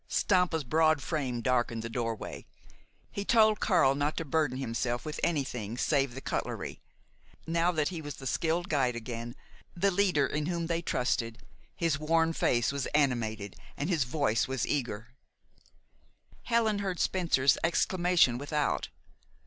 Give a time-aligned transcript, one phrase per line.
[0.07, 2.47] Stampa's broad frame darkened the doorway.
[3.11, 6.81] He told Karl not to burden himself with anything save the cutlery.
[7.45, 9.35] Now that he was the skilled guide again,
[9.75, 11.43] the leader in whom they trusted,
[11.75, 15.09] his worn face was animated and his voice eager.
[16.45, 18.89] Helen heard Spencer's exclamation without.